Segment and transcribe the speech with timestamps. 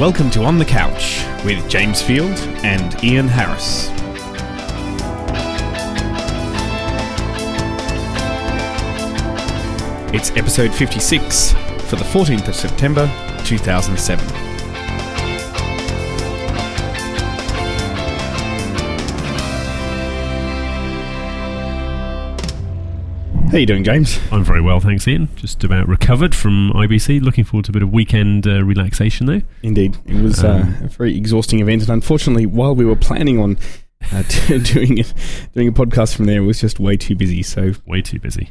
[0.00, 3.90] Welcome to On the Couch with James Field and Ian Harris.
[10.14, 13.12] It's episode 56 for the 14th of September
[13.44, 14.49] 2007.
[23.50, 24.20] How you doing, James?
[24.30, 25.28] I'm very well, thanks, Ian.
[25.34, 27.20] Just about recovered from IBC.
[27.20, 29.42] Looking forward to a bit of weekend uh, relaxation there.
[29.64, 33.40] Indeed, it was uh, Um, a very exhausting event, and unfortunately, while we were planning
[33.40, 33.58] on
[34.12, 34.22] uh,
[34.62, 35.12] doing it,
[35.52, 37.42] doing a podcast from there, it was just way too busy.
[37.42, 38.50] So Way too busy.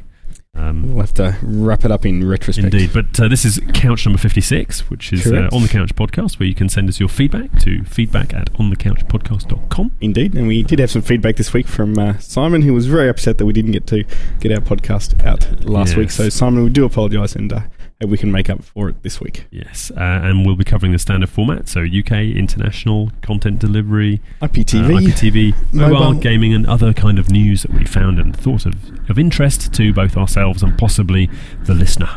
[0.60, 2.64] Um, we'll have to wrap it up in retrospect.
[2.64, 2.90] indeed.
[2.92, 6.46] But uh, this is couch number 56, which is uh, On the Couch Podcast, where
[6.46, 9.92] you can send us your feedback to feedback at onthecouchpodcast.com.
[10.00, 13.08] Indeed, and we did have some feedback this week from uh, Simon, who was very
[13.08, 14.04] upset that we didn't get to
[14.40, 16.10] get our podcast out last week.
[16.10, 17.60] So, Simon, we do apologise, and uh,
[18.06, 19.46] we can make up for it this week.
[19.50, 19.90] Yes.
[19.94, 21.68] Uh, and we'll be covering the standard format.
[21.68, 26.20] So UK, international, content delivery, IPTV, uh, IPTV, mobile, Mobile.
[26.20, 28.74] gaming, and other kind of news that we found and thought of,
[29.10, 31.28] of interest to both ourselves and possibly
[31.64, 32.08] the listener.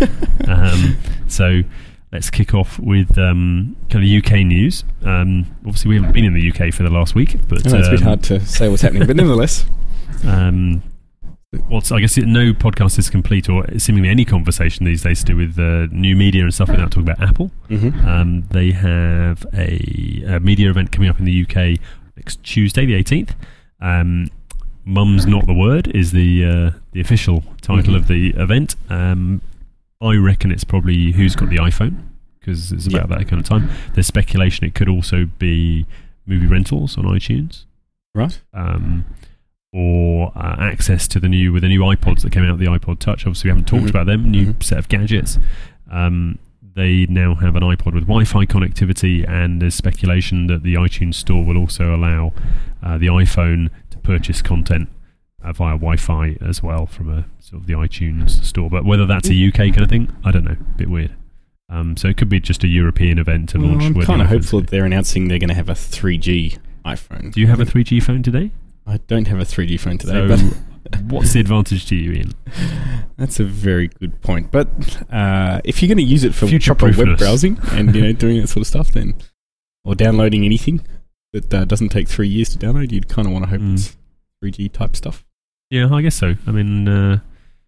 [0.48, 1.62] um, so
[2.12, 4.84] let's kick off with um, kind of UK news.
[5.02, 7.88] Um, obviously, we haven't been in the UK for the last week, but know it's
[7.88, 9.66] a bit um, hard to say what's happening, but nevertheless,
[10.24, 10.80] um,
[11.68, 15.36] what's I guess no podcast is complete, or seemingly any conversation these days to do
[15.36, 17.50] with uh, new media and stuff without talking about Apple.
[17.68, 21.78] hmm Um, they have a, a media event coming up in the UK
[22.16, 23.30] next Tuesday, the 18th.
[23.80, 24.30] Um,
[24.84, 27.96] Mum's Not the Word is the uh, the official title Mhm.
[27.96, 28.76] of the event.
[28.90, 29.40] Um,
[30.00, 32.02] I reckon it's probably Who's Got the iPhone
[32.38, 33.70] because it's about that kind of time.
[33.94, 35.86] There's speculation it could also be
[36.26, 37.64] movie rentals on iTunes.
[38.14, 38.38] right?
[38.52, 39.04] Um,
[39.74, 43.00] or uh, access to the new with the new iPods that came out, the iPod
[43.00, 43.26] Touch.
[43.26, 43.90] Obviously, we haven't talked Mhm.
[43.90, 44.30] about them.
[44.30, 44.62] New Mhm.
[44.62, 45.38] set of gadgets.
[45.90, 46.38] Um,
[46.76, 51.44] they now have an iPod with Wi-Fi connectivity, and there's speculation that the iTunes Store
[51.44, 52.32] will also allow
[52.82, 54.88] uh, the iPhone to purchase content
[55.42, 58.70] uh, via Wi-Fi as well from a sort of the iTunes Store.
[58.70, 60.56] But whether that's a UK kind of thing, I don't know.
[60.76, 61.12] Bit weird.
[61.68, 63.84] Um, so it could be just a European event to Well, launch.
[63.84, 67.32] I'm kind of hopeful that they're announcing they're going to have a 3G iPhone.
[67.32, 68.50] Do you have a 3G phone today?
[68.86, 70.50] I don't have a 3G phone today, So,
[70.90, 72.32] but what's the advantage to you, Ian?
[73.16, 74.50] that's a very good point.
[74.50, 74.68] But
[75.10, 78.12] uh, if you're going to use it for Future proper web browsing and you know
[78.24, 79.14] doing that sort of stuff, then
[79.84, 80.84] or downloading anything
[81.32, 83.74] that uh, doesn't take three years to download, you'd kind of want to hope Mm.
[83.74, 83.96] it's
[84.42, 85.24] 3G type stuff.
[85.70, 86.34] Yeah, I guess so.
[86.46, 87.18] I mean, uh,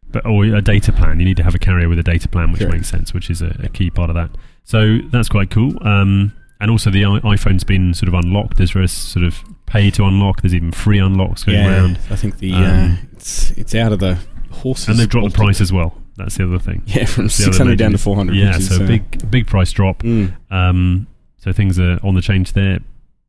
[0.08, 1.18] but or a data plan.
[1.18, 2.74] You need to have a carrier with a data plan, which Correct.
[2.74, 4.30] makes sense, which is a, a key part of that.
[4.64, 5.74] So that's quite cool.
[5.86, 8.58] Um, and also, the I- iPhone's been sort of unlocked.
[8.58, 10.42] There's various sort of pay to unlock.
[10.42, 13.98] There's even free unlocks going around, I think the Um, uh, it's it's out of
[13.98, 14.18] the
[14.50, 14.88] horses.
[14.88, 16.00] and they've dropped the price as well.
[16.16, 16.82] That's the other thing.
[16.86, 18.34] Yeah, from other 600 down to 400.
[18.36, 20.02] Yeah, so uh, big big price drop.
[20.02, 21.06] mm, Um,
[21.36, 22.78] so things are on the change there.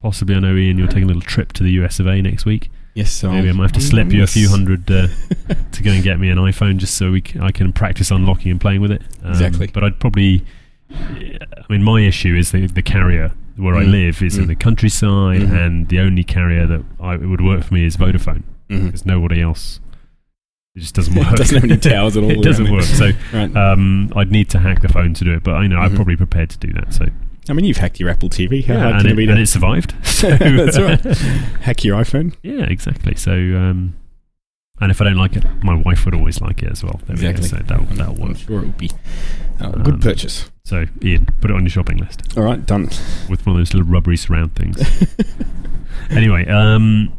[0.01, 2.45] Possibly, I know Ian, you're taking a little trip to the US of A next
[2.45, 2.69] week.
[2.93, 5.07] yes, so Maybe I might have to slip you a few hundred uh,
[5.71, 8.51] to go and get me an iPhone just so we c- I can practice unlocking
[8.51, 9.01] and playing with it.
[9.23, 9.67] Um, Exactly.
[9.67, 10.45] But I'd probably,
[10.91, 13.91] I mean, my issue is the, the carrier where I Mm.
[13.91, 14.47] live is in Mm.
[14.47, 15.65] the countryside, Mhm.
[15.65, 18.85] and the only carrier that I, it would work for me is Vodafone Mhm.
[18.85, 19.79] because nobody else.
[20.75, 21.35] It just doesn't It work.
[21.35, 22.83] doesn't have any towers at all it doesn't work.
[22.83, 23.55] So Right.
[23.55, 25.43] um, I'd need to hack the phone to do it.
[25.43, 25.95] But I know I'm Mhm.
[25.95, 26.93] probably prepared to do that.
[26.93, 27.05] So
[27.49, 28.61] I mean, you've hacked your Apple TV.
[28.65, 29.93] How yeah, hard and, can it, it be and it survived.
[30.03, 30.99] So That's right.
[31.61, 32.33] hack your iPhone?
[32.43, 33.15] Yeah, exactly.
[33.15, 33.93] So, um,
[34.79, 36.99] and if I don't like it, my wife would always like it as well.
[37.07, 37.29] There we go.
[37.29, 37.47] Exactly.
[37.59, 38.89] So that'll, I'm- that'll I'm sure it will be
[39.61, 40.49] uh, a Um, good purchase.
[40.63, 42.83] So, Ian, put it on your shopping list All right, done.
[43.29, 44.77] with one of those little rubbery surround things.
[46.09, 47.11] anyway, um,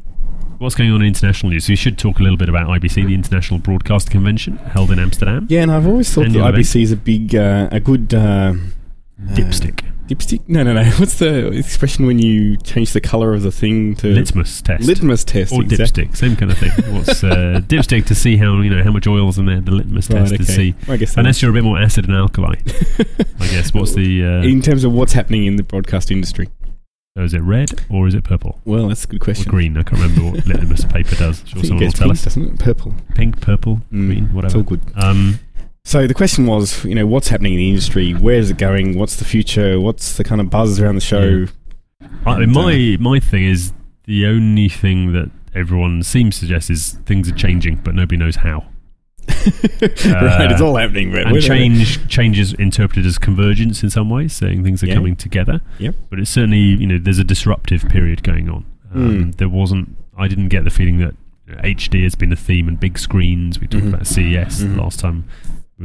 [0.59, 1.69] what's going on in international news?
[1.69, 5.47] We should talk a little bit about IBC, the International Broadcast Convention held in Amsterdam.
[5.49, 6.53] Yeah, and I've always thought that Annual.
[6.53, 8.55] IBC is a big, uh, a good uh,
[9.33, 9.85] Dipstick.
[10.09, 10.41] Dipstick.
[10.49, 10.85] No, no, no.
[10.99, 14.85] What's the expression when you change the color of the thing to Litmus test.
[14.85, 15.53] litmus test?
[15.53, 16.07] or exactly.
[16.07, 16.71] dipstick, same kind of thing.
[16.95, 19.61] What's uh, dipstick to see how you know how much oil's in there?
[19.61, 20.53] The litmus Right, test to okay.
[20.53, 20.75] see.
[20.89, 22.57] I guess Unless you're a bit more acid and alkali,
[23.41, 23.73] I guess.
[23.75, 24.25] What's the?
[24.25, 26.49] Uh, in terms of what's happening in the broadcast industry.
[27.17, 29.51] So is it red or is it purple Well, that's a good or question.
[29.51, 29.77] green?
[29.77, 31.43] I can't remember what litmus paper does.
[31.47, 32.23] Sure, someone will tell pink, us.
[32.25, 32.59] doesn't it?
[32.61, 32.95] Purple.
[33.17, 34.57] Pink, purple, Mm, green, It's whatever.
[34.59, 34.81] all good.
[34.95, 35.41] Um,
[35.89, 38.13] So the question was, you know, what's happening in the industry?
[38.13, 38.99] Where is it going?
[38.99, 39.81] What's the future?
[39.81, 41.47] What's the kind of buzz around the show?
[42.27, 43.73] I, And, my my thing is
[44.05, 48.37] the only thing that everyone seems to suggest is things are changing, but nobody knows
[48.37, 48.67] how.
[49.29, 54.35] right, it's all happening, but and change change is interpreted as convergence in some ways,
[54.35, 54.95] saying things are Yeah.
[54.95, 55.63] coming together.
[55.79, 55.95] Yep.
[56.11, 58.67] But it's certainly you know there's a disruptive period going on.
[58.95, 59.37] Um, Mm.
[59.39, 59.97] There wasn't.
[60.19, 61.15] I didn't get the feeling that
[61.65, 63.59] HD has been a theme and big screens.
[63.59, 63.95] We talked Mhm.
[63.95, 64.75] about CES Mhm.
[64.77, 65.25] the last time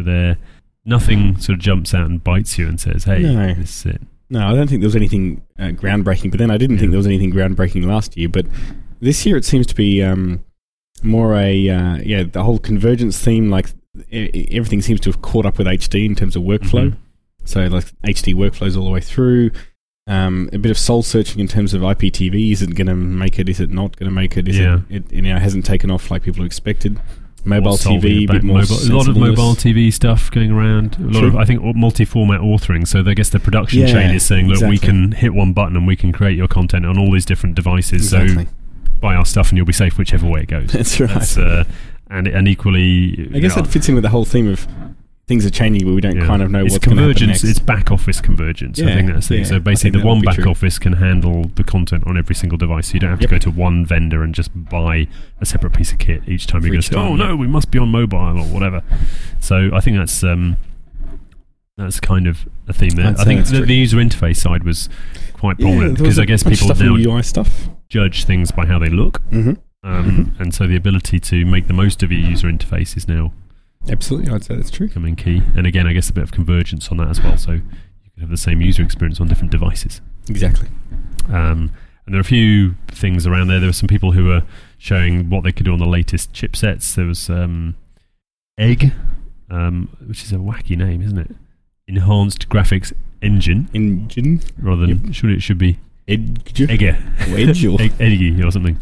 [0.01, 0.37] there.
[0.85, 3.53] Nothing sort of jumps out and bites you and says, "Hey, No.
[3.53, 6.31] this is it." No, I don't think there was anything uh, groundbreaking.
[6.31, 6.79] But then I didn't Yeah.
[6.81, 8.29] think there was anything groundbreaking last year.
[8.29, 8.47] But
[8.99, 10.43] this year it seems to be um,
[11.03, 13.49] more a uh, yeah the whole convergence theme.
[13.49, 13.69] Like
[14.11, 16.89] everything seems to have caught up with HD in terms of workflow.
[16.91, 16.95] Mhm.
[17.45, 19.51] So like HD workflows all the way through.
[20.05, 22.51] Um, a bit of soul searching in terms of IPTV.
[22.51, 23.47] Is it going to make it?
[23.47, 24.49] Is it not going to make it?
[24.49, 24.81] Is Yeah.
[24.89, 25.13] it, it?
[25.13, 26.99] You know, hasn't taken off like people expected.
[27.45, 30.97] Mobile TV, a mobile, a lot of mobile TV stuff going around.
[30.97, 31.27] A lot True.
[31.27, 32.87] of, I think, multi-format authoring.
[32.87, 35.75] So I guess the production Yeah, chain is saying, look, we can hit one button
[35.75, 38.13] and we can create your content on all these different devices.
[38.13, 38.45] Exactly.
[38.45, 38.51] So
[39.01, 40.67] buy our stuff and you'll be safe whichever way it goes.
[40.71, 41.09] That's right.
[41.09, 41.65] That's, uh,
[42.09, 44.67] and and equally, I guess you know, that fits in with the whole theme of
[45.25, 46.25] things are changing, but we don't Yeah.
[46.25, 47.43] kind of know it's what's going to happen convergence.
[47.43, 47.57] next.
[47.57, 48.81] It's back office convergence.
[48.81, 50.51] I think that's the yeah, So basically, the one back true.
[50.51, 52.87] office can handle the content on every single device.
[52.87, 53.31] So you don't have to Yep.
[53.31, 55.07] go to one vendor and just buy
[55.39, 57.27] a separate piece of kit each time For you're going to say, "Oh yeah.
[57.29, 58.81] no, we must be on mobile or whatever."
[59.39, 60.57] So I think that's um,
[61.77, 63.07] that's kind of a theme there.
[63.07, 64.89] I'd I think the, the user interface side was
[65.33, 67.69] quite prominent because I guess people now UI stuff.
[67.89, 69.53] judge things by how they look, Mm-hmm.
[69.83, 73.31] um, and so the ability to make the most of your user interface is now
[73.89, 74.89] Absolutely, I'd say that's true.
[74.89, 75.41] Coming key.
[75.55, 77.37] And again, I guess a bit of convergence on that as well.
[77.37, 77.61] So you
[78.13, 80.01] can have the same user experience on different devices.
[80.29, 80.69] Exactly.
[81.27, 81.71] Um,
[82.05, 83.59] and there are a few things around there.
[83.59, 84.43] There were some people who were
[84.77, 86.95] showing what they could do on the latest chipsets.
[86.95, 87.75] There was um,
[88.57, 88.93] Egg,
[89.49, 91.31] um, which is a wacky name, isn't it?
[91.87, 98.41] Enhanced Graphics Engine, Engine, rather than should it should be edge, Egge, wedge, or Eggy
[98.43, 98.77] or something.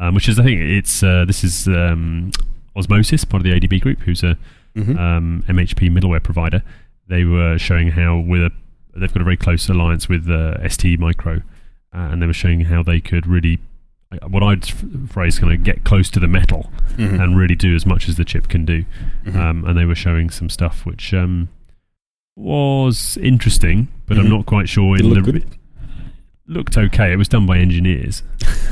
[0.00, 2.32] Um, which is, I think, it's uh, this is um,
[2.76, 4.36] Osmosys, part of the ADB group, who's a
[4.76, 4.98] Mhm.
[4.98, 6.62] um, MHP middleware provider.
[7.06, 8.50] They were showing how with a
[8.96, 11.36] they've got a very close alliance with uh, ST Micro,
[11.92, 13.58] uh, and they were showing how they could really
[14.12, 14.64] uh, what I'd
[15.08, 17.20] phrase kind of get close to the metal Mhm.
[17.22, 18.84] and really do as much as the chip can do.
[19.26, 19.34] Mhm.
[19.36, 21.48] Um, and they were showing some stuff which um,
[22.36, 24.30] was interesting, but I'm Mhm.
[24.30, 24.96] not quite sure.
[24.96, 25.44] In the good?
[26.46, 27.12] Looked okay.
[27.12, 28.22] It was done by engineers,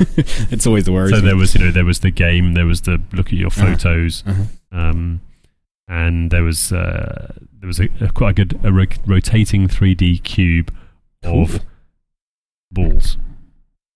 [0.51, 1.09] it's always the worry.
[1.09, 3.47] so there was you know there was the game, there was the look at your
[3.47, 3.65] Uh-huh.
[3.75, 4.43] photos, Uh-huh.
[4.71, 5.21] um,
[5.87, 10.23] and there was uh, there was a, a quite a good a ro- rotating 3D
[10.23, 10.73] cube
[11.23, 11.43] Cool.
[11.43, 11.59] of
[12.71, 13.17] balls.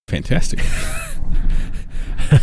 [0.08, 0.60] fantastic.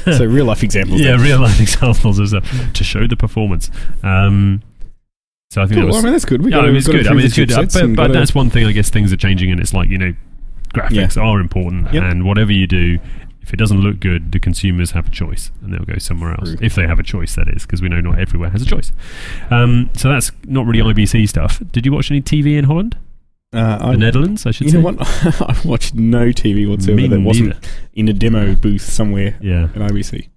[0.05, 0.99] so real life examples.
[1.01, 3.69] yeah, real life examples of stuff to show the performance.
[4.03, 4.61] Um,
[5.51, 5.91] so I think Cool.
[5.91, 6.41] that I mean, that's good.
[6.43, 7.07] We yeah, gotta- I mean, it's good.
[7.07, 7.51] I mean, it's good.
[7.51, 8.65] Uh, but but that's one thing.
[8.65, 10.13] I guess things are changing, and it's like you know,
[10.75, 12.03] graphics are important, Yep.
[12.03, 12.99] and whatever you do,
[13.41, 16.49] if it doesn't look good, the consumers have a choice, and they'll go somewhere else
[16.55, 16.57] True.
[16.61, 17.35] if they have a choice.
[17.35, 18.91] That is, because we know not everywhere has a choice.
[19.51, 21.61] Um, so that's not really IBC stuff.
[21.71, 22.97] Did you watch any TV in Holland,
[23.53, 24.45] Uh, I, the Netherlands?
[24.47, 24.77] I should you say.
[24.79, 24.97] know what?
[25.41, 27.59] I watched no TV whatsoever Me that wasn't neither.
[27.93, 30.27] in a demo booth somewhere Yeah, at IBC.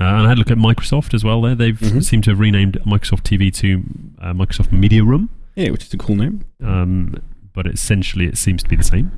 [0.00, 1.40] uh, and I had a look at Microsoft as well.
[1.42, 2.02] There, they've Mhm.
[2.04, 3.84] seemed to have renamed Microsoft TV to
[4.20, 5.30] uh, Microsoft Media Room.
[5.54, 6.40] Yeah, which is a cool name.
[6.62, 7.14] Um,
[7.54, 9.12] but essentially, it seems to be the same.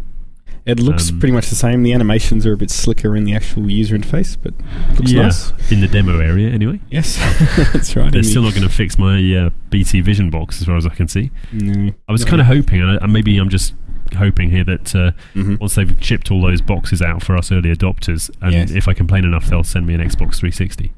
[0.66, 1.82] It looks Um, pretty much the same.
[1.82, 4.52] The animations are a bit slicker in the actual user interface, but
[4.98, 5.22] looks Yeah.
[5.22, 5.52] nice.
[5.70, 6.80] in the demo area, anyway.
[6.90, 7.16] Yes,
[7.72, 8.12] that's right.
[8.12, 10.86] They're still the- not going to fix my uh, BT Vision box, as far as
[10.86, 11.30] I can see.
[11.52, 11.92] no.
[12.08, 13.74] I was kind of hoping, and I- maybe I'm just
[14.16, 15.60] hoping here that uh, Mhm.
[15.60, 18.70] once they've shipped all those boxes out for us early adopters, and Yes.
[18.72, 20.92] if I complain enough, they'll send me an Xbox 360.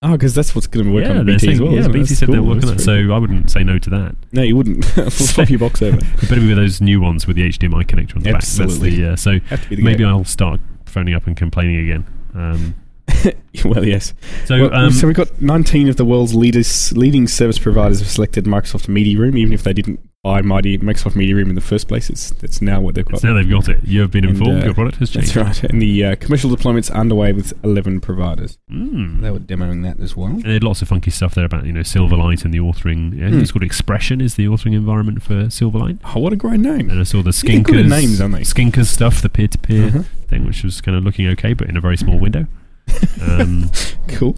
[0.00, 1.72] Oh, because that's what's going to work yeah, on BT saying, as well.
[1.72, 1.88] yeah?
[1.88, 4.14] BT said they're working work on That's so I wouldn't say no to that.
[4.30, 4.86] no, you wouldn't.
[4.96, 5.96] we'll swap your box over.
[5.96, 8.90] It better be with those new ones with the HDMI connector on the Absolutely.
[8.90, 8.98] back.
[9.00, 10.10] That's the, uh, so Have to be the maybe go.
[10.10, 12.06] I'll start phoning up and complaining again.
[12.34, 12.74] Um,
[13.64, 14.14] well, yes.
[14.44, 18.08] so, well, um, so we've got 19 of the world's leaders, leading service providers have
[18.08, 21.60] selected Microsoft Media Room, even if they didn't buy Mighty Microsoft Media Room in the
[21.60, 22.10] first place.
[22.10, 23.14] It's that's now what they've got.
[23.14, 23.84] it's now they've got it.
[23.84, 24.62] You have been And, informed.
[24.62, 25.34] uh, your product has changed.
[25.34, 25.70] That's right.
[25.70, 28.58] And the uh, commercial deployment's underway with 11 providers.
[28.70, 29.20] Mm.
[29.20, 30.28] They were demoing that as well.
[30.28, 33.16] And they had lots of funky stuff there about you know Silverlight and the authoring.
[33.18, 33.40] Yeah, Hmm.
[33.40, 35.98] It's called Expression is the authoring environment for Silverlight.
[36.04, 36.90] Oh, what a great name.
[36.90, 38.40] And I saw the Yeah, Skinkers names, aren't they?
[38.42, 40.02] Skinkers stuff, the peer-to-peer Uh-huh.
[40.26, 42.46] thing, which was kind of looking okay, but in a very small window.
[43.22, 43.70] Um,
[44.08, 44.36] Cool.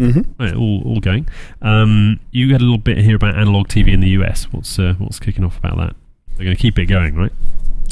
[0.00, 1.28] Hmm right, all all going.
[1.62, 4.44] Um, you had a little bit here about analog TV in the US.
[4.52, 5.96] What's uh, what's kicking off about that?
[6.36, 7.32] They're going to keep it going, right?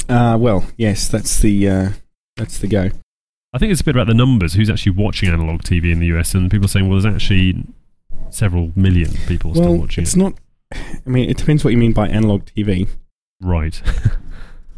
[0.09, 1.89] Uh, well, yes, that's the uh,
[2.35, 2.89] that's the go.
[3.53, 4.53] I think it's a bit about the numbers.
[4.53, 6.33] Who's actually watching analog TV in the US?
[6.33, 7.63] And people are saying, well, there's actually
[8.31, 10.19] several million people still Well, watching it's it.
[10.19, 10.33] not.
[10.73, 12.87] I mean, it depends what you mean by analog TV.
[13.41, 13.81] Right.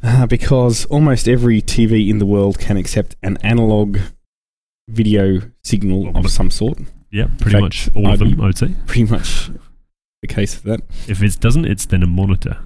[0.03, 3.99] Uh, because almost every TV in the world can accept an analog
[4.89, 6.79] video signal Well, of some sort.
[7.11, 8.75] Yeah, pretty fact, much all of I'd be- them, I would say.
[8.87, 9.49] Pretty much
[10.21, 10.81] the case for that.
[11.07, 12.57] If it doesn't, it's then a monitor.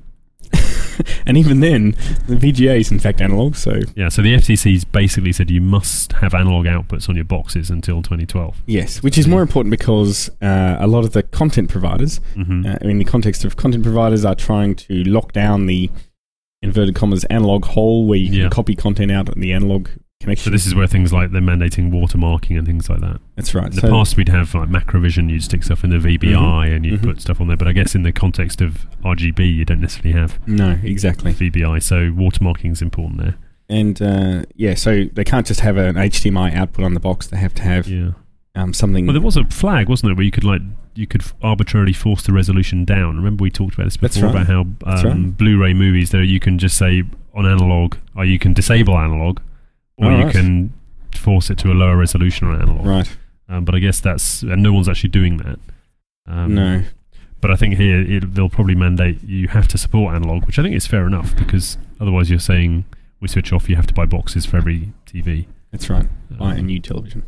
[1.25, 1.91] and even then,
[2.27, 3.55] the VGA is in fact analog.
[3.55, 7.69] So Yeah, so the FCC's basically said you must have analog outputs on your boxes
[7.69, 8.61] until 2012.
[8.67, 12.75] yes, which is more important because uh, a lot of the content providers, hmm uh,
[12.81, 15.89] in the context of content providers, are trying to lock down the
[16.61, 18.49] inverted commas analog hole where you can Yeah.
[18.49, 19.87] copy content out in the analog
[20.21, 20.45] connection.
[20.45, 23.19] So this is where things like they're mandating watermarking and things like that.
[23.35, 23.65] That's right.
[23.67, 26.85] In the So- past, we'd have like Macrovision, you'd stick stuff in the VBI and
[26.85, 27.05] you'd Mhm.
[27.05, 27.57] put stuff on there.
[27.57, 31.31] But I guess in the context of RGB, you don't necessarily have no, exactly.
[31.33, 33.35] VBI, so watermarking is important there.
[33.69, 37.27] And uh, yeah, so they can't just have an HDMI output on the box.
[37.27, 38.11] They have to have Yeah.
[38.55, 39.05] um, something.
[39.05, 40.61] Well, there was a flag, wasn't there, where you could like
[40.97, 43.17] you could arbitrarily force the resolution down.
[43.17, 44.43] Remember we talked about this before right.
[44.43, 45.37] about how um, right.
[45.37, 47.03] Blu-ray movies there you can just say
[47.33, 49.39] on analog, or you can disable analog,
[49.97, 50.31] or Oh, you right.
[50.33, 50.73] can
[51.13, 52.85] force it to a lower resolution on analog.
[52.85, 53.17] right.
[53.47, 55.59] Um, but I guess that's and no one's actually doing that.
[56.27, 56.83] Um, no.
[57.41, 60.63] But I think here it, they'll probably mandate you have to support analog, which I
[60.63, 62.85] think is fair enough because otherwise you're saying
[63.21, 65.45] we switch off, you have to buy boxes for every TV.
[65.71, 66.07] That's right.
[66.31, 67.23] Buy a new television.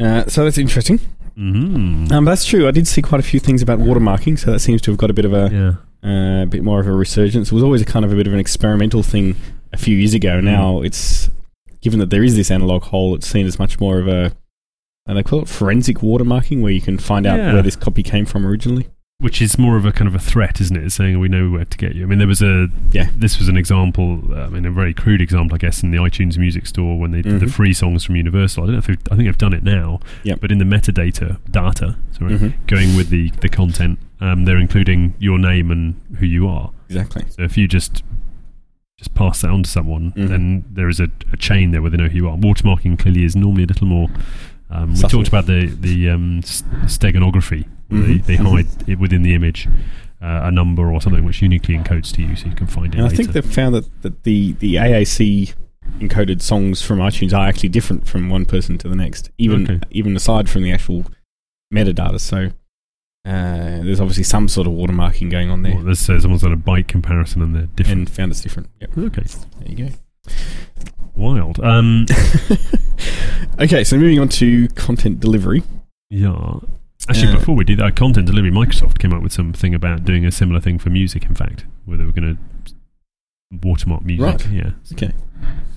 [0.00, 1.00] Uh, so that's interesting.
[1.34, 2.68] hmm Um, that's true.
[2.68, 5.10] I did see quite a few things about watermarking, so that seems to have got
[5.10, 5.50] a bit of a
[6.04, 6.08] yeah.
[6.42, 7.48] uh, bit more of a resurgence.
[7.50, 9.34] It was always a kind of a bit of an experimental thing
[9.72, 10.38] a few years ago.
[10.40, 10.44] Mm.
[10.44, 11.30] Now it's
[11.82, 14.32] given that there is this analog hole, it's seen as much more of a
[15.06, 17.52] and they call it forensic watermarking, where you can find out Yeah.
[17.54, 18.86] where this copy came from originally.
[19.18, 20.84] Which is more of a kind of a threat, isn't it?
[20.84, 22.04] It's saying we know where to get you.
[22.04, 23.08] I mean, there was a Yeah.
[23.16, 24.22] This was an example.
[24.32, 27.10] uh, I mean, a very crude example, I guess, in the iTunes Music Store when
[27.10, 27.50] they did the Mhm.
[27.50, 28.62] free songs from Universal.
[28.62, 29.98] I don't know if they've, I think I've done it now.
[30.22, 30.40] Yep.
[30.40, 32.52] But in the metadata data, sorry, Mhm.
[32.68, 36.70] going with the the content, um, they're including your name and who you are.
[36.88, 37.24] Exactly.
[37.30, 38.02] So if you just
[39.02, 40.28] just pass that on to someone, Mhm.
[40.28, 42.36] then there is a, a chain there where they know who you are.
[42.36, 44.08] Watermarking clearly is normally a little more.
[44.70, 46.40] Um, we talked about the the um,
[46.86, 47.64] steganography.
[47.90, 48.06] Mhm.
[48.06, 48.50] They, they Mhm.
[48.50, 49.68] hide it within the image
[50.22, 52.98] uh, a number or something which uniquely encodes to you, so you can find it.
[52.98, 55.52] And I think they've found that, that the, the AAC
[55.98, 59.80] encoded songs from iTunes are actually different from one person to the next, even Okay.
[59.90, 61.04] even aside from the actual
[61.74, 62.20] metadata.
[62.20, 62.50] So
[63.24, 66.52] uh, there's obviously some sort of watermarking going on there, Well, this says someone's done
[66.52, 67.98] a byte comparison and they're different.
[67.98, 68.68] and found it's different.
[68.80, 68.98] Yep.
[68.98, 69.22] okay,
[69.60, 70.32] There you go.
[71.14, 71.60] wild.
[71.60, 72.06] Um,
[73.60, 75.62] okay, so moving on to content delivery.
[76.10, 76.54] yeah.
[77.08, 80.24] Actually, Uh, before we do that, content delivery, Microsoft came up with something about doing
[80.24, 81.24] a similar thing for music.
[81.24, 82.74] In fact, where they were going to
[83.60, 84.24] watermark music.
[84.24, 84.48] Right.
[84.52, 84.70] Yeah.
[84.92, 85.10] Okay.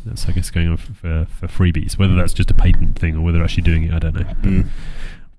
[0.05, 1.97] That's I guess going on for for freebies.
[1.97, 4.21] Whether that's just a patent thing or whether they're actually doing it, I don't know.
[4.43, 4.67] Mm.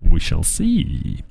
[0.02, 1.22] We shall see.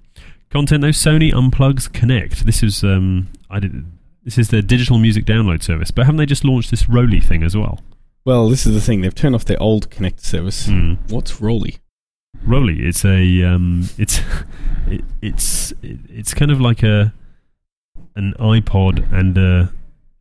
[0.49, 2.45] Content though, Sony unplugs Connect.
[2.45, 3.85] This is um, I did.
[4.23, 7.43] This is their digital music download service, but haven't they just launched this Rolly thing
[7.43, 7.81] as well?
[8.25, 9.01] Well, this is the thing.
[9.01, 10.65] They've turned off their old Connect service.
[10.65, 10.95] Hmm.
[11.09, 11.77] What's Rolly?
[12.43, 14.19] Roly, it's a um, it's
[14.87, 17.13] it, it's it, it's kind of like a
[18.15, 19.73] an iPod and a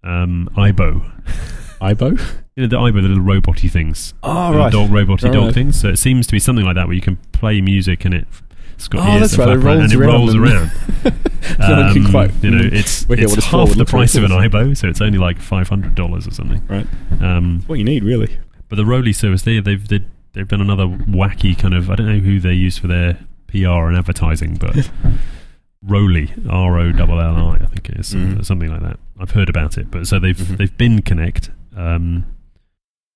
[0.03, 1.11] um, Aibo.
[1.81, 2.19] Aibo?
[2.57, 4.15] You know the Aibo, the little roboty things.
[4.23, 5.81] Oh, little dog roboty Right, dog things.
[5.81, 8.27] So it seems to be something like that where you can play music and it.
[8.75, 10.71] It's got Oh, that's that right, it around rolls and it around rolls around.
[11.45, 13.67] So Um, quite, you know, mm, it's it's what it's for.
[13.67, 16.63] half the price of an Aibo, so it's only like five hundred dollars or something.
[16.69, 16.87] Right.
[17.21, 18.39] Um, What you need, really.
[18.71, 20.01] but the Rolly service, they they've they,
[20.33, 21.91] they've done another wacky kind of.
[21.91, 24.91] I don't know who they use for their PR and advertising, but
[25.83, 28.45] Rolly, R O L L I, I think it is something, Mhm.
[28.47, 28.99] something like that.
[29.21, 30.57] I've heard about it, but so they've Mhm.
[30.57, 31.51] they've been Connect.
[31.77, 32.25] Um,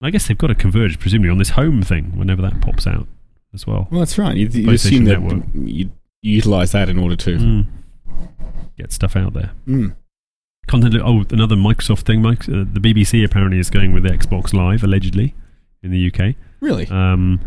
[0.02, 3.08] I guess they've got to converge, presumably, on this home thing whenever that pops out
[3.54, 3.88] as well.
[3.90, 4.36] Well, that's right.
[4.36, 5.90] You, you PlayStation assume that you
[6.22, 7.36] utilize that in order to.
[7.36, 7.66] Mm.
[8.76, 9.50] Get stuff out there.
[9.66, 9.96] Mm.
[10.68, 10.94] Content.
[11.02, 12.22] Oh, another Microsoft thing.
[12.22, 15.34] Mike, uh, the BBC apparently is going with Xbox Live allegedly
[15.82, 16.36] in the UK.
[16.60, 16.86] Really?
[16.86, 17.40] Um,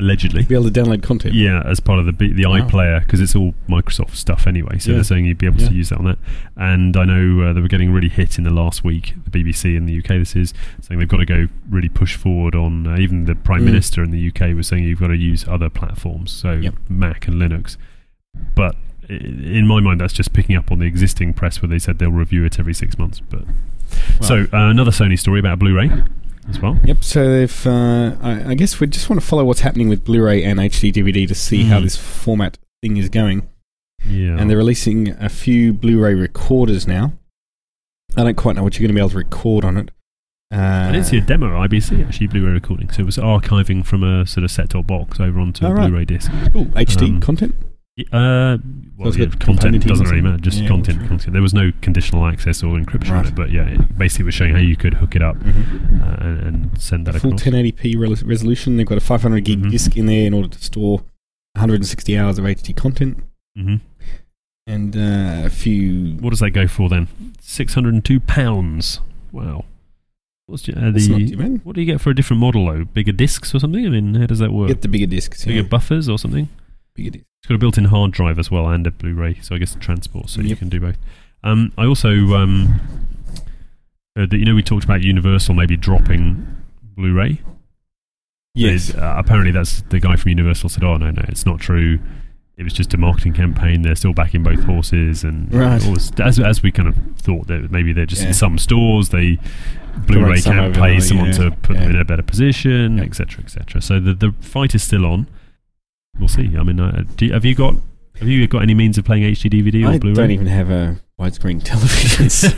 [0.00, 0.42] allegedly.
[0.44, 1.34] be able to download content.
[1.34, 2.58] Yeah, as part of the the Wow.
[2.68, 4.78] iPlayer because it's all Microsoft stuff anyway.
[4.78, 4.96] So Yeah.
[4.96, 5.68] they're saying you'd be able Yeah.
[5.68, 6.18] to use that on that.
[6.56, 9.14] And I know uh, they were getting really hit in the last week.
[9.24, 12.54] The BBC in the UK, this is saying they've got to go really push forward
[12.54, 12.86] on.
[12.86, 13.66] Uh, even the Prime Mm.
[13.66, 16.74] Minister in the UK was saying you've got to use other platforms, so Yep.
[16.90, 17.78] Mac and Linux.
[18.54, 18.76] But
[19.08, 22.10] in my mind, that's just picking up on the existing press where they said they'll
[22.12, 23.20] review it every six months.
[23.30, 23.44] But
[24.20, 25.90] so uh, another Sony story about Blu-ray
[26.48, 26.78] as well.
[26.84, 27.04] Yep.
[27.04, 27.66] So they've.
[27.66, 30.92] Uh, I, I guess we just want to follow what's happening with Blu-ray and HD
[30.92, 31.84] DVD to see how Mm.
[31.84, 33.48] this format thing is going.
[34.08, 37.14] Yeah, And they're releasing a few Blu-ray recorders now.
[38.16, 39.90] I don't quite know what you're going to be able to record on it.
[40.54, 43.84] Uh, I didn't see a demo of IBC actually Blu-ray recording, so it was archiving
[43.84, 45.88] from a sort of set-top box over onto Oh, a right.
[45.88, 46.30] Blu-ray disc.
[46.54, 47.56] Ooh, HD um, content.
[48.12, 48.58] Uh,
[48.98, 51.08] well, it's yeah, content doesn't really matter, just Yeah, content, sure.
[51.08, 51.32] content.
[51.32, 54.52] There was no conditional access or encryption on it, but yeah, it basically was showing
[54.54, 56.02] how you could hook it up Mhm.
[56.02, 57.42] uh, and, and send that A full across.
[57.44, 58.76] 1080p re- resolution.
[58.76, 59.70] They've got a 500 gig Mhm.
[59.70, 61.04] disc in there in order to store
[61.54, 63.22] 160 hours of HD content
[63.56, 63.76] hmm
[64.66, 66.16] and uh, a few.
[66.20, 67.08] What does that go for then?
[67.40, 69.00] Six hundred and two pounds.
[69.32, 69.64] Wow.
[70.46, 71.60] What's uh, not too the?
[71.64, 72.84] What do you get for a different model though?
[72.84, 73.86] Bigger discs or something?
[73.86, 74.68] I mean, how does that work?
[74.68, 75.44] Get the bigger discs.
[75.46, 75.66] Bigger Yeah.
[75.68, 76.48] buffers or something?
[76.94, 77.24] Bigger disc.
[77.46, 79.78] It's got a built-in hard drive as well and a Blu-ray, so I guess the
[79.78, 80.96] transport, so you can do both.
[81.44, 82.80] Um, I also um,
[84.18, 86.44] Uh, that, you know, we talked about Universal maybe dropping
[86.96, 87.40] Blu-ray.
[88.56, 88.92] Yes.
[88.92, 92.00] Uh, apparently, that's the guy from Universal said, "Oh no, no, it's not true.
[92.56, 93.82] It was just a marketing campaign.
[93.82, 95.80] They're still backing both horses, and Right.
[95.80, 98.28] this- as as we kind of thought that maybe they're just Yeah.
[98.28, 99.10] in some stores.
[99.10, 99.38] They
[100.08, 103.04] Blu-ray can't pay someone yeah, to put them in a better position, Yeah.
[103.04, 103.80] etc., etc.
[103.80, 105.28] So the the fight is still on.
[106.18, 106.56] We'll see.
[106.56, 107.74] I mean, uh, do you, have you got
[108.18, 110.14] have you got any means of playing HD DVD or I Blu-ray?
[110.14, 112.30] I don't even have a widescreen television.
[112.30, 112.50] so-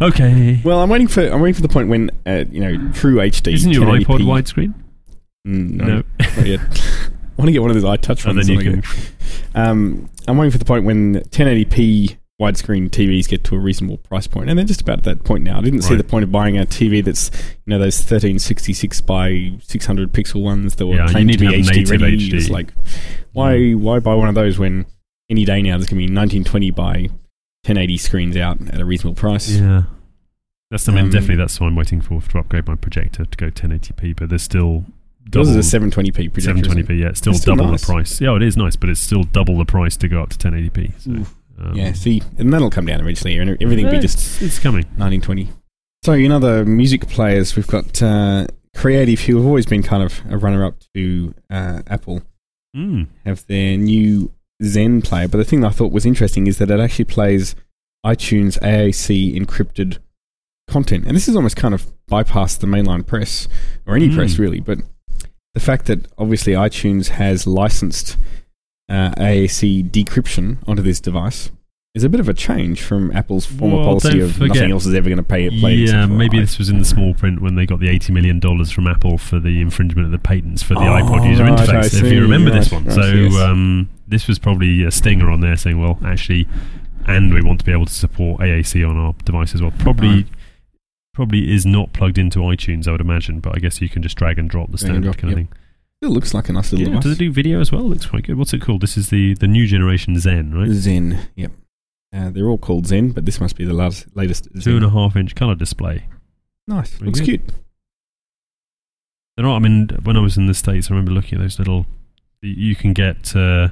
[0.00, 0.60] okay.
[0.64, 3.52] well, I'm waiting for I'm waiting for the point when uh, you know true HD.
[3.52, 4.74] Isn't your 1080p iPod widescreen?
[5.46, 6.02] Mm, no, No.
[6.36, 6.60] not yet.
[7.32, 8.46] I want to get one of those iTouch And ones.
[8.46, 8.80] then you when I can.
[8.80, 13.98] get- Um, I'm waiting for the point when 1080p widescreen TVs get to a reasonable
[13.98, 15.58] price point, and they're just about at that point now.
[15.58, 17.30] I didn't see the point of buying a TV that's
[17.64, 21.90] you know those 1366 by 600 pixel ones that were Yeah, claimed to be HD
[21.90, 22.18] ready.
[22.30, 22.34] HD.
[22.34, 22.72] It's like
[23.32, 24.86] why why buy one of those when
[25.30, 26.92] any day now there's going to be 1920 by
[27.64, 29.48] 1080 screens out at a reasonable price.
[29.50, 29.84] Yeah.
[30.70, 30.88] That's.
[30.88, 33.50] I mean, Um, definitely that's what I'm waiting for to upgrade my projector to go
[33.50, 34.16] 1080p.
[34.16, 34.84] But there's still
[35.30, 36.62] double is a 720p projector.
[36.62, 36.98] 720p.
[36.98, 37.82] Yeah, it's still It's still double nice.
[37.82, 38.20] the price.
[38.20, 40.92] Yeah, it is nice, but it's still double the price to go up to 1080p.
[40.98, 41.26] So.
[41.58, 44.84] Um, Yeah, see, and that'll come down eventually, and everything will be just it's, coming.
[44.96, 45.48] 1920.
[46.04, 50.20] So, in other music players, we've got uh, Creative, who have always been kind of
[50.30, 52.22] a runner up to uh, Apple,
[52.74, 53.06] Mm.
[53.26, 54.32] have their new
[54.64, 55.28] Zen player.
[55.28, 57.54] But the thing I thought was interesting is that it actually plays
[58.06, 59.98] iTunes AAC encrypted
[60.68, 61.04] content.
[61.06, 63.46] And this is almost kind of bypassed the mainline press,
[63.86, 64.14] or any Mm.
[64.16, 64.60] press really.
[64.60, 64.78] But
[65.52, 68.16] the fact that obviously iTunes has licensed
[68.88, 71.50] uh, AAC decryption onto this device.
[71.94, 74.86] Is a bit of a change from Apple's former Well, policy of forget- nothing else
[74.86, 75.60] is ever going to pay it.
[75.60, 78.40] Play Yeah, maybe this was in the small print when they got the eighty million
[78.40, 81.58] dollars from Apple for the infringement of the patents for the Oh, iPod user right,
[81.58, 82.02] interface.
[82.02, 83.34] If you remember right, this one, right, so yes.
[83.36, 86.48] um, this was probably a stinger on there saying, "Well, actually,
[87.06, 90.24] and we want to be able to support AAC on our device as well." Probably,
[91.12, 94.16] probably is not plugged into iTunes, I would imagine, but I guess you can just
[94.16, 95.48] drag and drop the standard drop, kind of yep.
[95.50, 95.58] thing.
[96.02, 97.02] It looks like a nice little Yeah, device.
[97.04, 97.82] does it do video as well?
[97.82, 98.36] It Looks quite good.
[98.36, 98.80] What's it called?
[98.82, 100.68] This is the the new generation Zen, right?
[100.68, 101.52] Zen, yep.
[102.14, 104.44] Uh, they're all called Zen, but this must be the last, latest.
[104.52, 104.60] Zen.
[104.62, 106.06] Two and a half inch color display.
[106.66, 107.26] Nice, Very looks good.
[107.26, 107.42] cute.
[109.36, 109.56] They're not.
[109.56, 111.86] I mean, when I was in the states, I remember looking at those little.
[112.42, 113.68] You can get uh,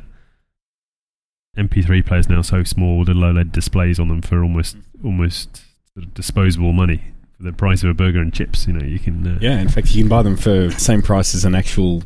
[1.59, 5.57] MP3 players now so small, with little OLED displays on them for almost almost
[5.95, 7.03] sort of disposable money
[7.37, 8.67] for the price of a burger and chips.
[8.67, 9.27] You know, you can.
[9.27, 12.03] Uh, Yeah, in fact, you can buy them for the same price as an actual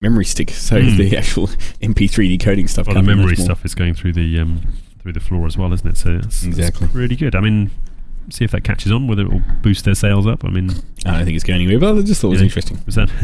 [0.00, 0.50] memory stick.
[0.50, 0.96] So Hmm.
[0.96, 1.46] the actual
[1.82, 2.86] MP3 decoding stuff.
[2.86, 4.60] Well, the can't be much memory stuff is going through the um,
[5.00, 5.96] through the floor as well, isn't it?
[5.96, 6.88] So it's, it's Exactly.
[6.92, 7.34] really good.
[7.34, 7.70] I mean,
[8.30, 10.44] see if that catches on, whether it will boost their sales up.
[10.44, 10.70] I mean,
[11.04, 12.46] I don't think it's going anywhere, but I just thought it was Yeah.
[12.46, 12.78] interesting.
[12.86, 13.10] was that?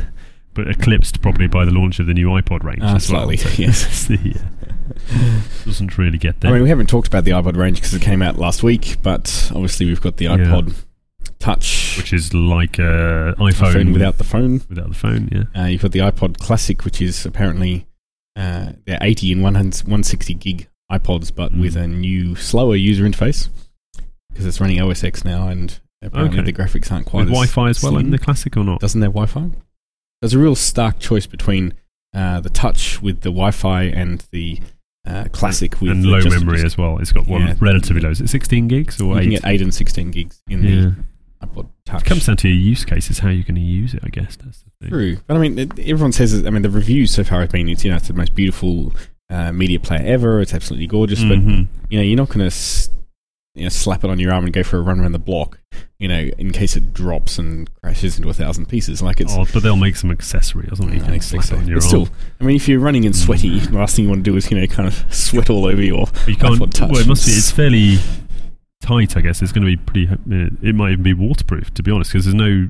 [0.55, 3.01] But eclipsed probably by the launch of the new iPod range Ah, well.
[3.01, 4.05] slightly, So yes.
[4.07, 6.51] the, uh, doesn't really get there.
[6.51, 8.97] I mean, we haven't talked about the iPod range because it came out last week,
[9.03, 10.37] but obviously we've got the Yeah.
[11.39, 14.61] Touch which is like a iPhone, phone without the phone.
[14.69, 15.29] without the phone.
[15.33, 15.61] Yeah.
[15.63, 17.87] Uh, you've got the iPod Classic, which is apparently
[18.37, 21.61] uh, they're 80 and 100 160 gig iPods, but Mm.
[21.61, 23.49] with a new, slower user interface
[24.31, 26.51] because it's running OS X now, and apparently Okay.
[26.51, 28.07] the graphics aren't quite With as Wi-Fi as well slim.
[28.07, 28.81] in the classic or not?
[28.81, 29.51] Doesn't have Wi-Fi.
[30.23, 31.75] There's a real stark choice between
[32.15, 34.61] uh, the Touch with the Wi-Fi and the
[35.07, 36.99] uh, Classic with and low memory as well.
[36.99, 37.55] It's got one Yeah.
[37.59, 38.11] relatively low.
[38.11, 39.41] Is it 16 gigs or You can 8?
[39.43, 40.71] get 8 and 16 gigs in yeah.
[40.71, 40.95] the
[41.43, 42.03] iPod Touch.
[42.03, 44.37] It comes down to your use cases, how you're going to use it, I guess.
[44.37, 44.91] That's the thing.
[44.91, 46.47] True, but I mean, it, everyone says.
[46.47, 48.93] I mean, the reviews so far have been it's you know it's the most beautiful
[49.31, 50.41] uh, media player ever.
[50.41, 51.67] It's absolutely gorgeous, but Mhm.
[51.91, 52.57] you know you're not going to
[53.55, 55.59] you know slap it on your arm and go for a run around the block.
[55.99, 59.03] You know, in case it drops and crashes into a thousand pieces.
[59.03, 59.35] Like it's.
[59.37, 60.97] Oh, but they'll make some accessory or something.
[60.99, 61.57] You can expect slap so.
[61.57, 62.05] it on your But arm.
[62.07, 62.09] still,
[62.41, 64.51] I mean, if you're running and sweaty, the last thing you want to do is
[64.51, 66.07] you know kind of sweat all over your.
[66.07, 66.73] But you can't.
[66.75, 66.91] Touch.
[66.91, 67.33] Well, it must be.
[67.33, 67.99] It's fairly
[68.83, 69.40] tight, I guess.
[69.40, 70.09] It's going to be pretty.
[70.09, 72.68] uh, It might even be waterproof, to be honest, because there's no.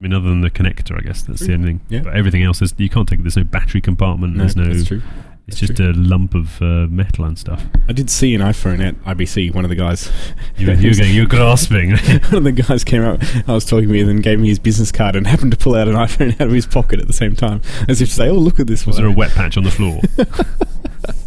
[0.00, 1.80] I mean, other than the connector, I guess that's the only thing.
[1.88, 2.00] Yeah.
[2.02, 3.22] But everything else is you can't take.
[3.22, 4.36] There's no battery compartment.
[4.38, 4.64] there's no.
[4.72, 5.02] that's true.
[5.48, 7.64] It's that's just a lump of uh, metal and stuff.
[7.88, 9.52] I did see an iPhone at IBC.
[9.54, 10.08] One of the guys,
[10.56, 11.12] You, you're going.
[11.14, 11.90] You're grasping.
[11.96, 13.20] one of the guys came up.
[13.48, 15.88] I was talking with and gave me his business card and happened to pull out
[15.88, 18.34] an iPhone out of his pocket at the same time, as if to say, "Oh,
[18.34, 20.00] look at this Was one." there a wet patch on the floor?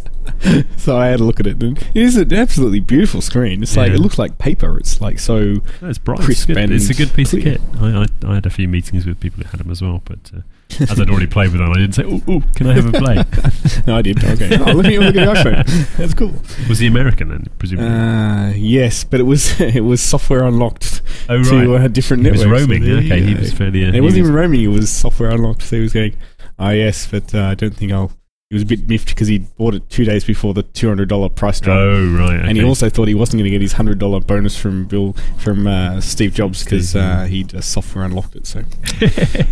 [0.76, 3.62] so I had a look at it, and it is an absolutely beautiful screen.
[3.62, 3.96] It's like Yeah.
[3.96, 4.78] it looks like paper.
[4.78, 5.38] It's like so.
[5.80, 6.20] No, it's bright.
[6.20, 7.54] Crisp it's, and it's a good piece clear.
[7.54, 7.80] of kit.
[7.80, 10.18] I, I, I had a few meetings with people who had them as well, but
[10.36, 10.40] uh,
[10.80, 12.98] as I'd already played with them, I didn't say, "Oh, oh can I have a
[12.98, 13.14] play?"
[13.86, 14.22] no, I did.
[14.22, 15.96] Okay, oh, let me look at the iPhone.
[15.96, 16.34] That's cool.
[16.68, 17.46] Was he American then?
[17.58, 17.88] Presumably.
[17.88, 21.84] Uh, yes, but it was it was software unlocked oh to right.
[21.84, 22.62] uh, different he was networks.
[22.62, 22.84] roaming.
[22.84, 23.84] So okay, he was fairly.
[23.84, 24.62] Uh, it wasn't was- even roaming.
[24.62, 25.62] It was software unlocked.
[25.62, 26.16] So he was going,
[26.58, 28.12] "Ah, yes, but uh, I don't think I'll
[28.50, 31.08] he was a bit miffed because he bought it two days before the two hundred
[31.08, 31.76] dollar price drop.
[31.78, 32.48] Oh right, okay.
[32.48, 35.14] And he also thought he wasn't going to get his hundred dollar bonus from Bill
[35.38, 38.46] from uh, Steve Jobs because uh, he'd uh, software unlocked it.
[38.46, 38.62] So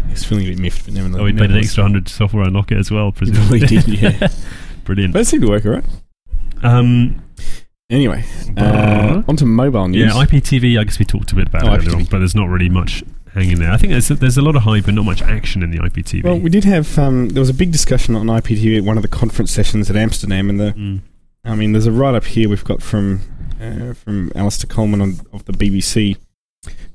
[0.08, 1.18] he's feeling a bit miffed, but never.
[1.18, 3.10] oh, he paid an extra hundred to software unlock it as well.
[3.10, 4.28] Presumably, He did, yeah.
[4.84, 5.12] Brilliant.
[5.12, 5.84] But it seemed to work all right.
[6.62, 7.20] Um,
[7.90, 8.24] Anyway,
[8.56, 10.14] uh, onto mobile news.
[10.14, 10.80] yeah, IPTV.
[10.80, 12.70] I guess we talked a bit about Oh, it earlier on, but there's not really
[12.70, 13.70] much hanging there.
[13.70, 16.24] I think there's there's a lot of hype and not much action in the IPTV.
[16.24, 19.02] Well, we did have um, there was a big discussion on IPTV at one of
[19.02, 21.00] the conference sessions at Amsterdam, and the Mm.
[21.44, 23.20] I mean, there's a write up here we've got from
[23.60, 26.16] uh, from Alistair Coleman on, of the BBC,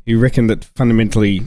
[0.05, 1.43] who reckoned that fundamentally,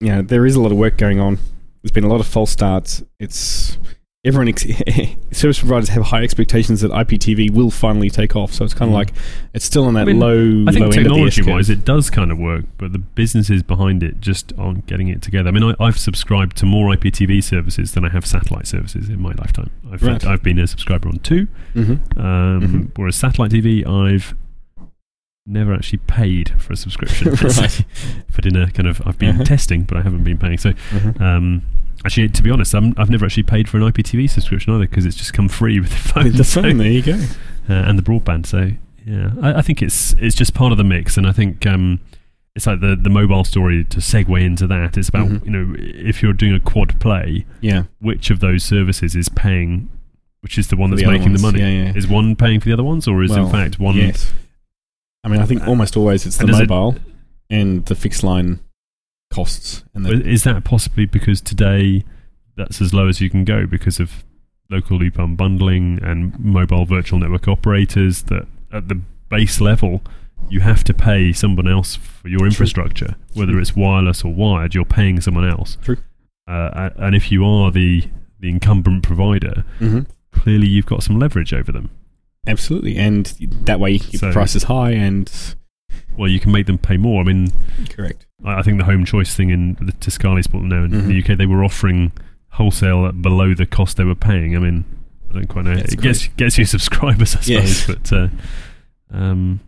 [0.00, 1.38] you know, there is a lot of work going on.
[1.82, 3.02] There's been a lot of false starts.
[3.18, 3.76] It's
[4.24, 4.64] everyone ex-
[5.32, 8.52] service providers have high expectations that IPTV will finally take off.
[8.52, 8.98] So it's kind of Mm.
[8.98, 9.12] like
[9.52, 11.68] it's still on that I mean, low I low think end of the technology wise,
[11.70, 15.48] it does kind of work, but the businesses behind it just aren't getting it together.
[15.48, 19.20] I mean, I, I've subscribed to more IPTV services than I have satellite services in
[19.20, 19.70] my lifetime.
[19.90, 20.24] I've, Right.
[20.24, 22.16] I've been a subscriber on two, Mhm.
[22.16, 22.90] um, Mhm.
[22.96, 24.34] whereas satellite TV, I've
[25.46, 27.28] never actually paid for a subscription.
[27.42, 28.46] Right.
[28.46, 29.44] in a kind of, I've been Uh-huh.
[29.44, 30.58] testing, but I haven't been paying.
[30.58, 31.20] So, Mhm.
[31.20, 31.62] um,
[32.04, 35.06] actually, to be honest, I'm, I've never actually paid for an IPTV subscription either because
[35.06, 36.24] it's just come free with the phone.
[36.24, 37.12] With the So- phone, there you go.
[37.68, 38.46] uh, and the broadband.
[38.46, 38.72] So
[39.04, 42.00] yeah, I, I think it's it's just part of the mix, and I think um,
[42.56, 44.96] it's like the the mobile story to segue into that.
[44.96, 45.44] It's about Mhm.
[45.44, 49.88] you know if you're doing a quad play, Yeah, which of those services is paying,
[50.40, 51.60] which is the one that's the making the money?
[51.60, 51.92] yeah, yeah.
[51.94, 53.96] Is one paying for the other ones, or is Well, in fact one?
[53.96, 54.32] Yes.
[55.24, 56.96] I mean, I think Uh, almost always it's the and does it- mobile
[57.50, 58.60] and the fixed line
[59.32, 59.84] costs.
[59.94, 62.04] And the, Is that possibly because today
[62.56, 64.24] that's as low as you can go because of
[64.70, 68.22] local loop unbundling and mobile virtual network operators?
[68.24, 70.02] That at the base level,
[70.50, 73.60] you have to pay someone else for your infrastructure, whether True.
[73.60, 74.74] it's wireless or wired.
[74.74, 75.78] You're paying someone else.
[75.82, 75.98] True.
[76.48, 78.04] Uh, and if you are the
[78.40, 80.04] the incumbent provider, Mhm.
[80.32, 81.90] clearly you've got some leverage over them.
[82.46, 82.96] Absolutely.
[82.96, 83.26] And
[83.64, 85.30] that way you can keep So- the prices high and.
[86.16, 87.22] Well, you can make them pay more.
[87.22, 87.52] I mean,
[87.88, 88.26] Correct.
[88.44, 91.06] I I think the home choice thing in the Tiscali sport now in Mhm.
[91.06, 92.12] the UK, they were offering
[92.50, 94.54] wholesale at below the cost they were paying.
[94.54, 94.84] I mean,
[95.30, 95.74] I don't quite know.
[95.74, 97.48] That's it gets gets you subscribers, I suppose.
[97.48, 97.86] Yes.
[97.86, 98.28] But uh,
[99.10, 99.60] um,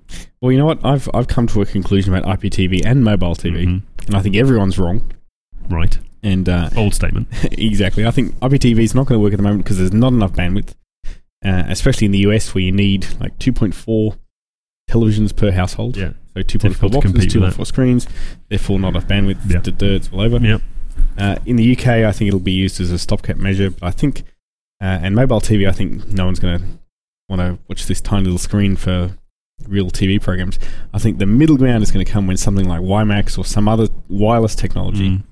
[0.43, 0.85] Well, you know what?
[0.85, 3.83] I've, I've come to a conclusion about IPTV and mobile TV, mhm.
[4.07, 5.11] and I think everyone's wrong.
[5.71, 7.29] right, And uh, old statement.
[7.53, 8.07] exactly.
[8.07, 10.33] I think IPTV is not going to work at the moment because there's not enough
[10.33, 10.75] bandwidth,
[11.45, 14.17] uh, especially in the US where you need like 2.4
[14.91, 15.97] televisions per household.
[15.97, 18.07] Yeah, So 2.4 boxes, 2.4 screens,
[18.49, 19.39] therefore not enough bandwidth.
[19.51, 19.61] Yeah.
[19.61, 20.39] The dirt's all over.
[20.39, 20.63] Yep.
[21.19, 23.91] Uh, in the UK, I think it'll be used as a stopgap measure, but I
[23.91, 24.21] think,
[24.81, 26.65] uh, and mobile TV, I think no one's going to
[27.29, 29.17] want to watch this tiny little screen for
[29.67, 30.59] real TV programs.
[30.93, 33.69] I think the middle ground is going to come when something like WiMAX or some
[33.69, 35.23] other wireless technology Mm.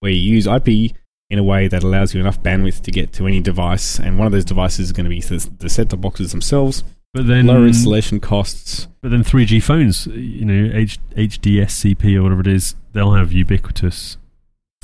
[0.00, 0.92] where you use IP
[1.32, 4.26] in a way that allows you enough bandwidth to get to any device, and one
[4.26, 7.66] of those devices is going to be the, the set-top boxes themselves, But then, lower
[7.66, 8.86] installation costs.
[9.00, 14.18] but then 3G phones, you know, H- HDSCP or whatever it is, they'll have ubiquitous.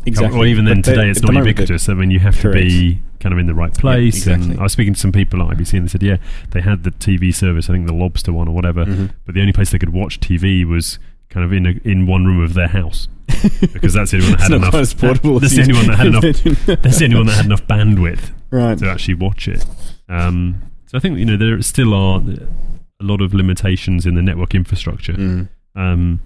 [0.07, 0.39] Exactly.
[0.41, 1.89] Or even then they- today, it's not ubiquitous.
[1.89, 4.17] I mean, you have to be kind of in the right place.
[4.17, 4.53] exactly.
[4.53, 6.17] And I was speaking to some people at IBC, and they said, yeah,
[6.53, 7.69] they had the TV service.
[7.69, 8.87] I think the Lobster one or whatever.
[8.87, 9.11] Mhm.
[9.27, 10.99] but the only place they could watch TV was
[11.39, 13.07] kind of in a, in one room of their house
[13.73, 14.71] because that's the only one that had enough.
[14.71, 16.23] quite as portable that's the only one that had enough.
[16.83, 18.77] That's the only one that had enough bandwidth right.
[18.79, 19.65] to actually watch it.
[20.09, 24.23] Um, so I think you know there still are a lot of limitations in the
[24.23, 25.49] network infrastructure, Mm.
[25.77, 26.19] um,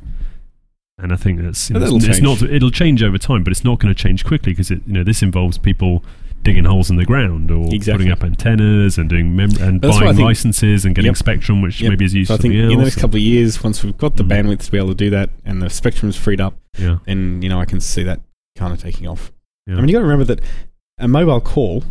[0.99, 2.23] and I think that's you know, it's, change.
[2.23, 4.95] not it'll change over time, but it's not going to change quickly because it you
[4.95, 6.03] know this involves people
[6.43, 8.05] digging holes in the ground or Exactly.
[8.07, 11.17] putting up antennas and doing mem- and buying licenses and getting Yep.
[11.17, 11.91] spectrum, which Yep.
[11.91, 14.17] maybe is used So I think in the next couple of years, once we've got
[14.17, 14.29] the Mm.
[14.31, 17.49] bandwidth to be able to do that and the spectrum's freed up, yeah, then you
[17.49, 18.21] know I can see that
[18.57, 19.33] kind of taking off.
[19.67, 19.75] yeah.
[19.77, 20.41] I mean, you got to remember that
[20.99, 21.85] a mobile call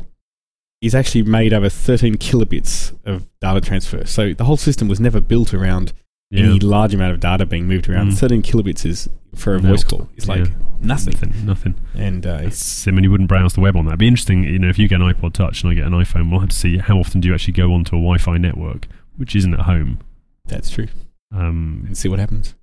[0.81, 4.03] is actually made over 13 kilobits of data transfer.
[4.05, 5.93] So the whole system was never built around
[6.31, 6.45] yeah.
[6.45, 8.11] any large amount of data being moved around.
[8.11, 8.17] Mm.
[8.17, 9.71] 13 kilobits is for a Melt.
[9.75, 10.09] voice call.
[10.17, 10.51] It's like Yeah.
[10.81, 11.13] nothing.
[11.13, 11.75] nothing, nothing.
[11.93, 13.91] And uh, I mean, you wouldn't browse the web on that.
[13.91, 15.93] It'd be interesting, you know, if you get an iPod Touch and I get an
[15.93, 18.87] iPhone, we'll have to see how often do you actually go onto a Wi-Fi network,
[19.17, 19.99] which isn't at home.
[20.45, 20.87] that's true.
[21.33, 22.55] Um, And see what happens.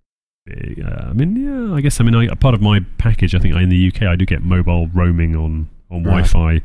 [0.51, 2.01] uh, I mean, yeah, I guess.
[2.01, 4.43] I mean, I, part of my package, I think in the UK, I do get
[4.43, 6.25] mobile roaming on on Right.
[6.27, 6.61] Wi-Fi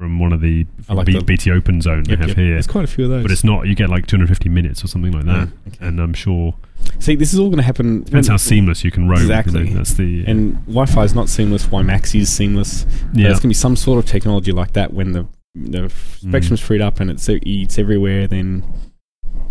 [0.00, 2.36] from one of the, I like B- the- BT Open Zone Yep, they have yep.
[2.36, 2.50] here.
[2.54, 3.22] There's quite a few of those.
[3.22, 3.66] But it's not.
[3.66, 5.86] You get like 250 minutes or something like that, Mm, okay.
[5.86, 6.54] and I'm sure
[6.98, 8.02] See, this is all going to happen.
[8.02, 9.22] depends how seamless you can roam.
[9.22, 9.72] you know, Exactly.
[9.72, 11.66] that's the And Wi-Fi is not seamless.
[11.66, 12.84] WiMAX is seamless.
[13.14, 13.24] Yeah.
[13.28, 16.80] There's going to be some sort of technology like that when the the spectrum's freed
[16.80, 18.26] up and it's it's everywhere.
[18.26, 18.64] Then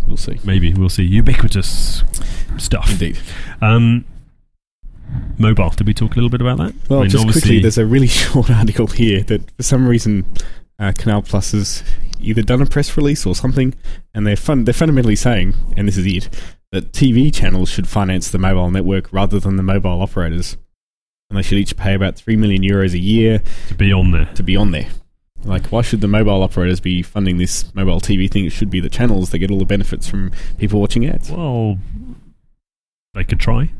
[0.06, 0.38] we'll see.
[0.44, 2.04] Maybe we'll see ubiquitous
[2.58, 2.90] stuff.
[2.92, 3.18] Indeed.
[3.62, 4.04] Um,
[5.38, 5.70] mobile.
[5.70, 6.74] Did we talk a little bit about that?
[6.88, 10.24] Well, I mean, just quickly, there's a really short article here that for some reason
[10.78, 11.82] uh, Canal Plus has
[12.20, 13.74] either done a press release or something,
[14.14, 14.64] and they're fun.
[14.64, 16.28] They're fundamentally saying, and this is it,
[16.72, 20.56] that TV channels should finance the mobile network rather than the mobile operators,
[21.30, 24.26] and they should each pay about three million euros a year to be on there.
[24.34, 24.88] to be on there.
[25.44, 28.46] Like, why should the mobile operators be funding this mobile TV thing?
[28.46, 31.30] It should be the channels that get all the benefits from people watching ads.
[31.30, 31.78] Well,
[33.12, 33.70] they could try.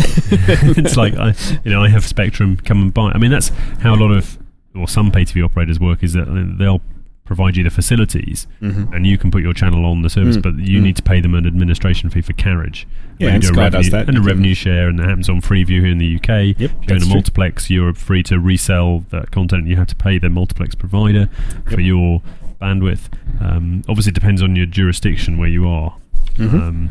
[0.78, 1.34] it's like I,
[1.64, 2.56] you know, I have Spectrum.
[2.56, 3.12] Come and buy.
[3.12, 3.48] I mean, that's
[3.80, 4.38] how a lot of
[4.74, 6.02] or some pay TV operators work.
[6.02, 6.26] Is that
[6.58, 6.80] they'll
[7.24, 8.92] provide you the facilities, Mm-hmm.
[8.92, 10.82] and you can put your channel on the service, Mm, but you mm.
[10.82, 12.88] need to pay them an administration fee for carriage.
[13.20, 14.08] Yeah, and a Sky revenue, does that.
[14.08, 16.58] and a revenue share, and that happens on Freeview here in the UK.
[16.58, 17.14] Yep, If you own that's a true.
[17.14, 19.68] multiplex, you're free to resell that content.
[19.68, 21.28] You have to pay the multiplex provider
[21.66, 22.20] for your
[22.60, 23.08] bandwidth.
[23.40, 25.96] Um, obviously, it depends on your jurisdiction where you are.
[26.36, 26.52] Mhm.
[26.60, 26.90] Um,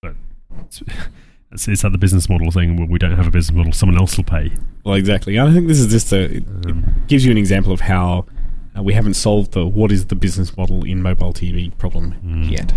[0.00, 0.14] but
[1.52, 3.72] it's, it's, it's like the business model thing well, we don't have a business model,
[3.72, 4.50] someone else will pay.
[4.84, 5.38] Well, exactly.
[5.38, 8.26] I think this is just a it Um, gives you an example of how
[8.76, 12.50] uh, we haven't solved the what is the business model in mobile TV problem Mm.
[12.50, 12.72] yet.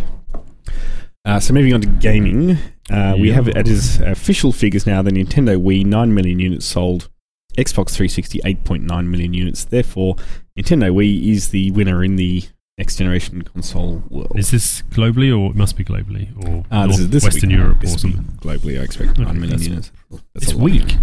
[1.25, 2.57] Uh, so moving on to gaming,
[2.91, 3.57] uh, we have Yeah.
[3.57, 7.09] at his official figures now the Nintendo Wii 9 million units sold,
[7.57, 9.63] Xbox 360 8.9 million units.
[9.63, 10.17] Therefore,
[10.59, 12.43] Nintendo Wii is the winner in the
[12.77, 14.33] next generation console world.
[14.37, 17.57] is this globally, or it must be globally, or Uh, this is this Western week.
[17.57, 18.23] Europe This or something?
[18.41, 19.91] globally, I expect Okay, 9 million units.
[20.33, 20.95] That's This week.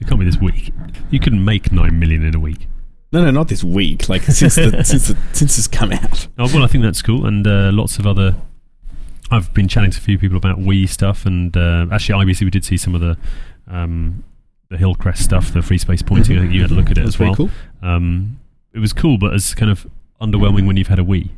[0.00, 0.72] It can't be this week.
[1.10, 2.66] You couldn't make nine million in a week.
[3.12, 4.08] No, no, not this week.
[4.08, 6.26] Like since the, since the, since it's come out.
[6.38, 8.36] Oh, well, I think that's cool, and uh, lots of other.
[9.32, 12.50] I've been chatting to a few people about Wii stuff, and uh, actually, IBC we
[12.50, 13.18] did see some of the
[13.68, 14.24] um,
[14.70, 16.38] the Hillcrest stuff, the free space pointing.
[16.38, 17.34] I think you had a look at it That's as well.
[17.36, 17.50] cool.
[17.82, 18.38] Um,
[18.72, 19.86] it was cool, but as kind of
[20.20, 21.30] underwhelming when you've had a Wii.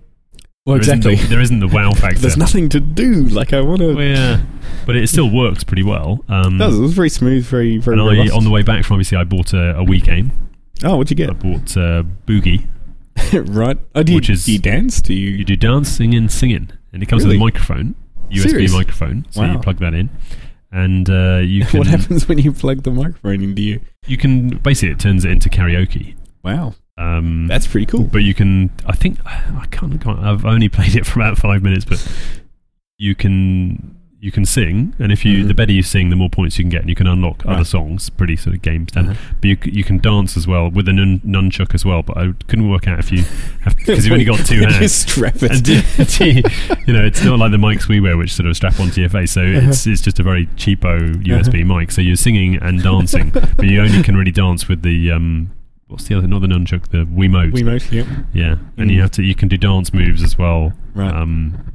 [0.64, 1.14] Well, There isn't exactly.
[1.16, 2.20] the- there isn't the wow factor.
[2.20, 3.24] There's nothing to do.
[3.24, 3.94] Like I want to.
[3.94, 4.40] Well, yeah,
[4.86, 6.24] but it still works pretty well.
[6.28, 6.78] Um, It does.
[6.78, 7.98] It was very smooth, very very.
[7.98, 10.30] and I, on the way back from IBC, I bought a, a Wii game.
[10.84, 11.30] oh, what'd you get?
[11.30, 12.68] I bought uh, Boogie.
[13.56, 13.76] right.
[13.94, 15.00] Oh, do you, Which is- do you dance?
[15.00, 15.30] Do you?
[15.30, 17.94] You do dancing and singing, and it comes with a microphone,
[18.30, 18.72] USB Serious?
[18.72, 19.26] microphone.
[19.30, 20.10] So you plug that in,
[20.70, 23.80] and uh, you can what happens when you plug the microphone into you?
[24.06, 26.14] you can basically it turns it into karaoke.
[26.44, 28.04] Wow, Um, that's pretty cool.
[28.04, 31.84] but you can I think I can't, I've only played it for about five minutes,
[31.84, 32.06] but
[32.98, 35.48] you can you can sing, and if you Mhm.
[35.48, 37.64] the better you sing, the more points you can get, and you can unlock other
[37.64, 38.08] songs.
[38.08, 39.16] Pretty sort of game standard.
[39.16, 39.34] Uh-huh.
[39.40, 42.02] But you you can dance as well with a nun, nunchuck as well.
[42.04, 43.24] But I couldn't work out if you
[43.62, 44.78] have because you've only got two hands.
[44.78, 45.50] Just strap it.
[45.50, 46.42] And do, do you,
[46.86, 49.10] you know, it's not like the mics we wear, which sort of strap onto your
[49.10, 49.32] face.
[49.32, 49.70] So Uh-huh.
[49.70, 51.90] it's it's just a very cheapo USB mic.
[51.90, 55.50] So you're singing and dancing, but you only can really dance with the um,
[55.92, 56.26] what's the other?
[56.26, 57.52] Not the nunchuck, the Wiimote.
[57.52, 57.92] Wiimote.
[57.92, 58.06] Yep.
[58.32, 58.94] Yeah, and Mm.
[58.94, 60.72] you have to you can do dance moves as well.
[60.94, 61.14] Right.
[61.14, 61.72] Um,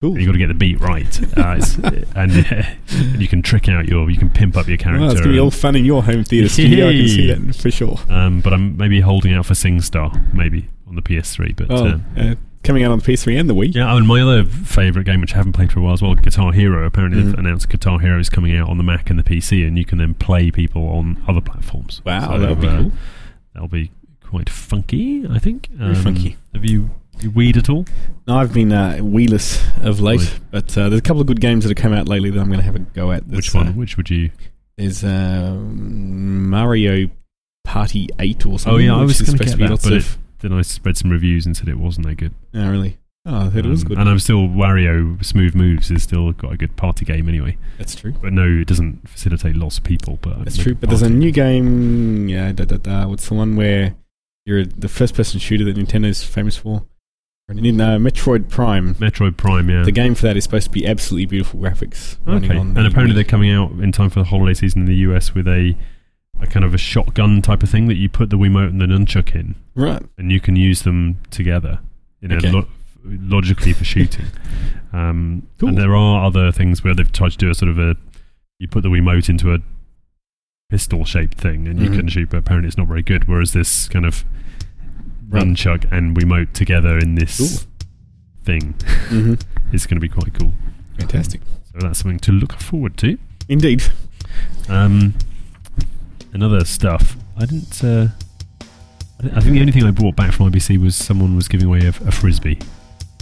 [0.00, 0.18] cool.
[0.18, 2.06] you got to get the beat right, uh, it's, and,
[2.94, 5.02] and you can trick out your, you can pimp up your character.
[5.02, 6.88] Well, it's gonna be all fun in your home theatre studio.
[6.88, 7.98] I can see that for sure.
[8.08, 11.54] um, but I'm maybe holding out for SingStar, maybe on the PS3.
[11.56, 13.74] But Oh, uh, uh, coming out on the PS3 and the Wii.
[13.74, 16.14] Yeah, and my other favourite game, which I haven't played for a while as well,
[16.16, 16.84] Guitar Hero.
[16.84, 17.38] Apparently, they've Mhm.
[17.38, 19.98] announced Guitar Hero is coming out on the Mac and the PC, and you can
[19.98, 22.02] then play people on other platforms.
[22.04, 22.92] Wow, So, that would be uh, cool.
[23.56, 23.90] That'll be
[24.22, 25.68] quite funky, I think.
[25.70, 26.36] Very funky.
[26.52, 26.90] Have you,
[27.20, 27.86] you weed at all?
[28.26, 31.64] No, I've been uh, wheeless of late, but uh, there's a couple of good games
[31.64, 33.26] that have come out lately that I'm going to have a go at.
[33.26, 33.68] Which one?
[33.68, 34.30] uh, Which would you?
[34.76, 37.08] There's um, Mario
[37.64, 38.74] Party 8 or something.
[38.74, 40.18] Oh, yeah, I was is gonna get that, but of.
[40.40, 42.34] Then I read some reviews and said it wasn't that good.
[42.52, 42.98] Oh, really?
[43.26, 43.98] Oh, I heard it was Um, good.
[43.98, 47.56] And I'm still Wario Smooth Moves is still got a good party game anyway.
[47.76, 48.12] That's true.
[48.22, 50.18] But no, it doesn't facilitate lots of people.
[50.22, 50.74] But That's true.
[50.74, 52.28] But there's a new game.
[52.28, 53.96] Yeah, da, da, da, what's the one where
[54.44, 56.84] you're the first person shooter that Nintendo's famous for?
[57.48, 58.96] In uh, Metroid Prime.
[58.96, 59.70] Metroid Prime.
[59.70, 59.82] Yeah.
[59.84, 62.16] The game for that is supposed to be absolutely beautiful graphics.
[62.26, 64.86] Okay, on and the apparently they're coming out in time for the holiday season in
[64.86, 65.76] the US with a,
[66.40, 68.86] a kind of a shotgun type of thing that you put the Wiimote and the
[68.86, 70.02] nunchuck in, right.
[70.18, 71.78] and you can use them together,
[72.20, 72.50] you know, Okay.
[72.50, 72.66] lo-
[73.08, 74.26] logically for shooting.
[74.92, 75.70] Um, Cool.
[75.70, 77.96] And there are other things where they've tried to do a sort of a,
[78.58, 79.58] you put the Wiimote into a
[80.70, 81.94] pistol-shaped thing, and you Mhm.
[81.96, 83.28] can shoot, but apparently it's not very good.
[83.28, 84.24] Whereas this kind of
[85.28, 87.66] nunchuck and Wiimote together in this
[88.44, 88.74] thing
[89.08, 89.34] hmm
[89.72, 90.52] is going to be quite cool.
[90.98, 91.40] Fantastic.
[91.72, 93.18] So that's something to look forward to.
[93.48, 93.82] Indeed.
[94.68, 95.14] Um,
[96.32, 97.16] and other stuff.
[97.36, 97.82] I didn't.
[97.84, 98.08] Uh,
[99.22, 101.66] I I think the only thing I brought back from IBC was someone was giving
[101.66, 102.58] away a, a frisbee,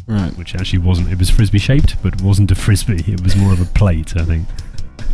[0.07, 0.37] Right.
[0.37, 1.11] which actually wasn't.
[1.11, 3.05] It was frisbee shaped, but wasn't a frisbee.
[3.13, 4.47] It was more of a plate, I think.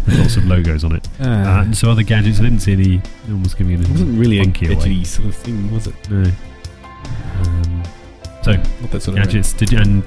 [0.07, 1.07] With lots of logos on it.
[1.21, 2.41] Uh, Uh, and so other gadgets.
[2.41, 2.97] I didn't see any.
[3.29, 6.11] No one was giving it wasn't really a gadgety sort of thing, was it?
[6.11, 6.25] No.
[7.43, 7.83] Um,
[8.43, 9.53] so Not that sort of gadgets.
[9.53, 9.73] Did?
[9.75, 10.03] And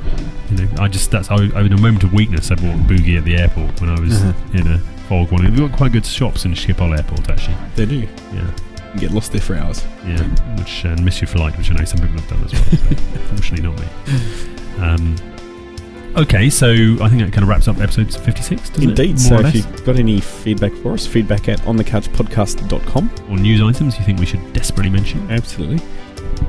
[0.49, 1.29] you know, I just that's.
[1.29, 3.99] I, I in a moment of weakness, I bought Boogie at the airport when I
[3.99, 4.57] was Uh-huh.
[4.57, 5.43] in a fog one.
[5.45, 7.55] We've got quite good shops in Schiphol Airport, actually.
[7.75, 7.99] They do.
[8.33, 8.49] Yeah.
[8.91, 9.83] and get lost there for hours.
[10.07, 10.23] Yeah,
[10.57, 12.63] which uh, miss you for light, which I know some people have done as well.
[12.63, 12.87] So
[13.31, 14.49] unfortunately, not me.
[14.79, 15.15] Um,
[16.15, 19.15] okay, so I think that kind of wraps up episode 56, doesn't Indeed.
[19.15, 19.19] it?
[19.19, 23.11] So More if you've got any feedback for us, feedback at onthecouchpodcast.com.
[23.29, 25.29] Or news items you think we should desperately mention.
[25.31, 25.85] Absolutely.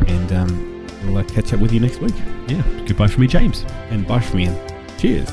[0.06, 2.14] And um, we'll uh, catch up with you next week.
[2.48, 3.64] Yeah, goodbye from me, James.
[3.90, 4.58] And bye from Ian.
[4.98, 5.30] Cheers.